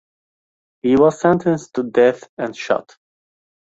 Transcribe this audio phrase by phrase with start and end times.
[0.81, 2.97] He was sentenced to death and shot.